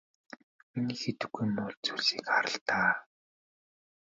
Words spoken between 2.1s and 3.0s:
хар л даа.